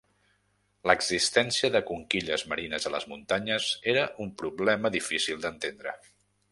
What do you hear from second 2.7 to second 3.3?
a les